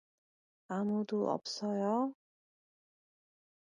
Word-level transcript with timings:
아무도 0.67 1.29
없어요? 1.29 2.15